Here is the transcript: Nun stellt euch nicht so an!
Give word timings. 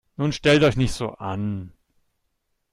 Nun 0.17 0.31
stellt 0.31 0.63
euch 0.63 0.77
nicht 0.77 0.93
so 0.93 1.09
an! 1.11 1.73